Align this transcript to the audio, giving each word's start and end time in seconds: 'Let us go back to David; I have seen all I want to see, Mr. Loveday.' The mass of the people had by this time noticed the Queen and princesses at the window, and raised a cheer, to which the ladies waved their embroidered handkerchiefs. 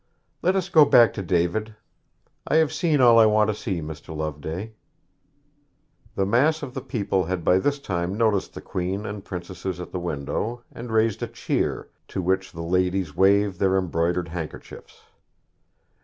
'Let 0.41 0.55
us 0.55 0.67
go 0.67 0.83
back 0.83 1.13
to 1.13 1.21
David; 1.21 1.75
I 2.47 2.55
have 2.55 2.73
seen 2.73 3.01
all 3.01 3.19
I 3.19 3.27
want 3.27 3.49
to 3.49 3.53
see, 3.53 3.81
Mr. 3.83 4.17
Loveday.' 4.17 4.73
The 6.15 6.25
mass 6.25 6.63
of 6.63 6.73
the 6.73 6.81
people 6.81 7.25
had 7.25 7.43
by 7.45 7.59
this 7.59 7.77
time 7.77 8.17
noticed 8.17 8.55
the 8.55 8.61
Queen 8.61 9.05
and 9.05 9.23
princesses 9.23 9.79
at 9.79 9.91
the 9.91 9.99
window, 9.99 10.63
and 10.71 10.91
raised 10.91 11.21
a 11.21 11.27
cheer, 11.27 11.87
to 12.07 12.19
which 12.19 12.51
the 12.51 12.63
ladies 12.63 13.15
waved 13.15 13.59
their 13.59 13.77
embroidered 13.77 14.29
handkerchiefs. 14.29 15.03